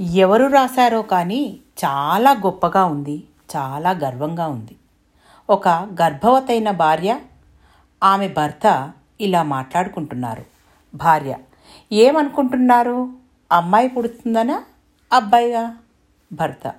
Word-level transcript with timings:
ఎవరు 0.00 0.46
రాశారో 0.46 1.02
కానీ 1.02 1.58
చాలా 1.84 2.32
గొప్పగా 2.32 2.84
ఉంది 2.84 3.24
చాలా 3.56 3.90
గర్వంగా 3.90 4.48
ఉంది. 4.48 4.76
ఒక 5.50 5.68
గర్భవతైన 5.68 6.70
భార్య 6.70 7.20
ఆమె 8.02 8.28
భర్త 8.28 8.92
ఇలా 9.20 9.42
మాట్లాడుకుంటున్నారు. 9.42 10.44
భార్య 10.94 11.36
ఏమనుకుంటున్నారు? 11.92 13.12
అమ్మాయి 13.52 13.88
పుడుతుందనా? 13.88 14.64
అబ్బాయిగా 15.12 15.76
భర్త 16.32 16.72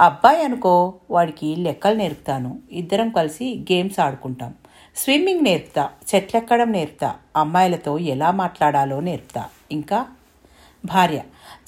అబ్బాయి 0.00 0.42
అనుకో 0.42 0.94
వాడికి 1.10 1.56
లెక్కలు 1.56 1.94
నేర్పుతాను. 1.94 2.58
ఇద్దరం 2.72 3.10
కలిసి 3.10 3.64
గేమ్స్ 3.72 4.00
ఆడుకుంటాం. 4.00 4.54
స్విమ్మింగ్ 4.96 5.44
నేర్పుతా 5.44 5.90
చెట్లెక్కడం 6.14 6.72
నేర్పుతా 6.72 7.14
అమ్మాయిలతో 7.36 7.98
ఎలా 7.98 8.30
మాట్లాడాలో 8.30 9.00
నేర్పుతా. 9.00 9.44
ఇంకా 9.72 10.06
భార్య. 10.84 11.18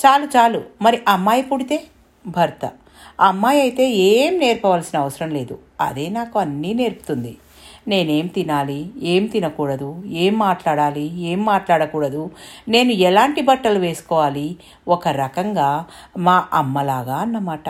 చాలు 0.06 0.24
చాలు. 0.24 0.62
మరి 0.82 0.98
అమ్మాయి 1.08 1.42
పుడితే? 1.42 1.84
భర్త. 2.26 2.70
అమ్మాయి 3.20 3.61
అయితే 3.61 3.90
ఏం 3.90 4.39
నేర్పవలసిన 4.39 4.98
అవసరం 4.98 5.30
లేదు. 5.30 5.58
అదే 5.80 6.08
నాకు 6.08 6.39
అన్నీ 6.39 6.75
నేర్పుతుంది. 6.75 7.36
నేనేం 7.89 8.26
తినాలి? 8.26 8.90
ఏం 9.03 9.26
తినకూడదు? 9.26 10.03
ఏం 10.06 10.39
మాట్లాడాలి? 10.39 11.20
ఏం 11.20 11.44
మాట్లాడకూడదు? 11.44 12.30
నేను 12.68 12.90
ఎలాంటి 12.90 13.42
బట్టలు 13.42 13.79
వేసుకోవాలి? 13.79 14.56
ఒక 14.89 15.08
రకంగా 15.08 15.84
మా 16.18 16.48
అమ్మలాగా 16.53 17.17
అన్నమాట. 17.17 17.64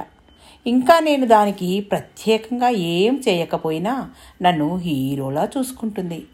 ఇంకా 0.66 1.00
నేను 1.00 1.26
దానికి 1.26 1.80
ప్రత్యేకంగా 1.80 2.68
ఏం 2.68 3.22
చేయకపోయినా 3.28 4.10
నన్ను 4.42 4.76
హీరోలా 4.76 5.48
చూసుకుంటుంది. 5.58 6.26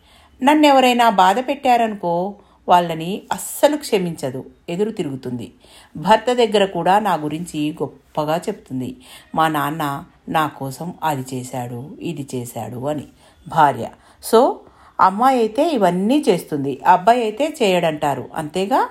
నన్ను 0.43 0.67
ఎవరైనా 0.67 1.11
బాధ 1.11 1.49
పెట్టారనుకో 1.49 2.35
వాళ్ళని 2.69 3.23
అస్సలు 3.33 3.77
క్షమించదు. 3.77 4.45
ఎదురు 4.69 4.91
తిరుగుతుంది. 4.91 5.53
భర్త 5.97 6.33
దగ్గర 6.33 6.65
కూడా 6.65 6.99
నా 6.99 7.15
గురించి 7.15 7.73
గొప్పగా 7.83 8.37
చెప్తుంది. 8.37 8.97
మా 9.35 9.49
నాన్న 9.49 10.05
నా 10.29 10.47
కోసం 10.47 10.95
అది 11.05 11.37
చేశాడు 11.37 11.97
ఇది 12.01 12.29
చేశాడు 12.35 12.87
అని. 12.89 13.05
భార్య. 13.49 13.89
సో 14.23 14.61
అమ్మాయి 15.01 15.39
అయితే 15.39 15.69
ఇవన్నీ 15.69 16.25
చేస్తుంది. 16.29 16.81
అబ్బాయి 16.87 17.23
అయితే 17.23 17.57
చేయడంటారు. 17.63 18.29
అంతేగా? 18.35 18.89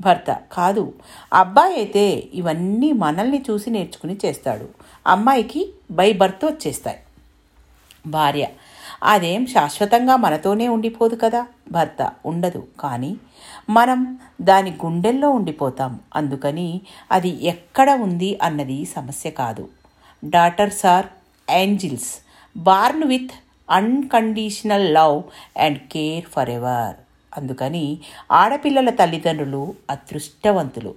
భర్త. 0.00 0.40
కాదు. 0.52 0.92
అబ్బాయి 1.32 1.74
అయితే 1.74 2.22
ఇవన్నీ 2.34 2.92
మనల్ని 2.92 3.44
చూసి 3.50 3.70
నేర్చుకుని 3.70 4.18
చేస్తాడు. 4.24 4.68
అమ్మాయికి 5.06 5.72
బై 5.90 6.12
బర్త్ 6.12 6.44
వచ్చేస్తాయి. 6.44 6.98
భార్య. 8.06 8.46
అదేం 9.02 9.46
శాశ్వతంగా 9.46 10.16
మనతోనే 10.16 10.68
ఉండిపోదు 10.68 11.16
కదా? 11.16 11.46
భర్త 11.72 12.12
ఉండదు. 12.26 12.66
కానీ 12.80 13.16
మనం 13.70 14.18
దాని 14.42 14.70
గుండెల్లో 14.70 15.30
ఉండిపోతాం. 15.30 16.00
అందుకని 16.16 16.80
అది 17.12 17.46
ఎక్కడ 17.46 17.90
ఉంది 17.90 18.38
అన్నది 18.42 18.84
సమస్య 18.84 19.30
కాదు. 19.30 19.68
Daughters 20.24 20.86
are 20.86 21.06
angels 21.50 22.26
born 22.56 23.04
with 23.04 23.30
unconditional 23.70 24.94
love 24.94 25.22
and 25.58 25.78
care 25.78 26.24
forever 26.50 26.94
అందుకని 27.38 27.98
ఆడపిల్లల 28.32 28.90
తల్లిదండ్రులు 28.90 29.74
అదృష్టవంతులు. 29.90 30.94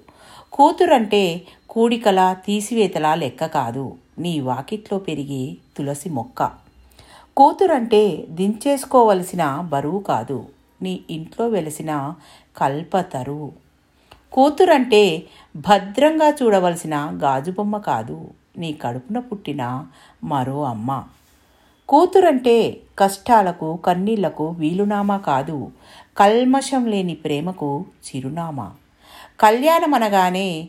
కూతురంటే 0.52 1.42
కూడికల 1.70 2.36
తీసివేతల 2.46 3.14
లెక్క 3.14 3.46
కాదు. 3.46 3.96
నీ 4.20 4.40
వాకిట్లో 4.40 5.00
పెరిగే 5.00 5.58
తులసి 5.78 6.10
మొక్క. 6.10 6.63
కూతురంటే 7.38 8.26
దించేసుకోవలసిన 8.30 9.70
బరువు 9.72 10.00
కాదు. 10.00 10.46
నీ 10.82 11.00
ఇంట్లో 11.10 11.48
వెలిసిన 11.48 12.14
కల్పతరువు 12.58 13.52
కూతురంటే 14.34 15.24
భద్రంగా 15.56 16.30
చూడవలసిన 16.30 17.20
గాజుబొమ్మ 17.24 17.78
కాదు. 17.78 18.28
నీ 18.58 18.74
కడుపున 18.74 19.20
పుట్టిన 19.20 19.86
మరో 20.24 20.64
అమ్మ. 20.64 21.04
కూతురంటే 21.90 22.78
కష్టాలకు 23.00 23.76
కన్నీళ్ళకు 23.76 24.48
వీలునామా 24.50 25.18
కాదు. 25.18 25.72
కల్మషం 26.18 26.86
లేని 26.86 27.16
ప్రేమకు 27.16 27.86
చిరునామా. 28.06 28.72
కళ్యాణం 29.40 29.94
అనగానే 29.94 30.68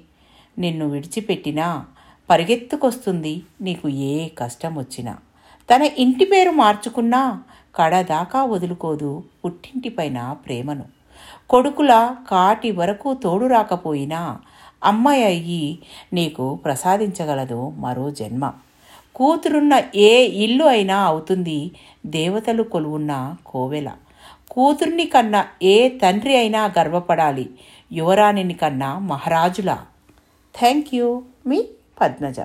నిన్ను 0.58 0.88
విడిచిపెట్టినా 0.88 1.86
పరిగెత్తుకొస్తుంది 2.30 3.42
నీకు 3.60 3.88
ఏ 3.88 4.28
కష్టం 4.28 4.78
వచ్చినా 4.78 5.18
తన 5.70 5.82
ఇంటి 5.98 6.24
పేరు 6.24 6.50
మార్చుకున్నా 6.50 7.42
కడదాకా 7.76 8.44
వదులుకోదు 8.44 9.22
పుట్టింటిపైన 9.44 10.36
ప్రేమను. 10.46 10.84
కొడుకుల 11.50 12.16
కాటి 12.30 12.70
వరకు 12.70 13.14
తోడు 13.14 13.46
రాకపోయినా 13.46 14.40
అమ్మాయి 14.84 15.24
అయ్యి 15.24 15.78
నీకు 16.12 16.54
ప్రసాదించగలదు 16.54 17.68
మరో 17.68 18.10
జన్మ. 18.10 18.52
కూతురున్న 19.14 19.82
ఏ 19.94 20.24
ఇల్లు 20.24 20.64
అయినా 20.64 20.98
అవుతుంది 21.02 21.70
దేవతలు 22.06 22.62
కొలువున్న 22.62 23.36
కోవెల. 23.46 23.92
కూతుర్ని 24.50 25.06
కన్నా 25.06 25.46
ఏ 25.62 25.88
తండ్రి 25.88 26.36
అయినా 26.36 26.72
గర్వపడాలి 26.78 27.50
యువరాణిని 27.92 28.54
కన్నా 28.54 28.98
మహారాజులా. 28.98 29.86
థ్యాంక్ 30.58 30.94
యూ 30.94 31.22
మీ 31.46 31.64
పద్మజ. 32.00 32.40